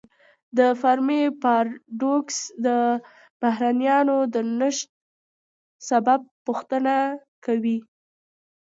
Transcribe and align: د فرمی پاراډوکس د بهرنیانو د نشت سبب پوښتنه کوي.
د 0.57 0.59
فرمی 0.81 1.21
پاراډوکس 1.41 2.37
د 2.65 2.67
بهرنیانو 3.41 4.17
د 4.33 4.35
نشت 4.59 4.87
سبب 5.89 6.21
پوښتنه 6.45 6.95
کوي. 7.45 7.77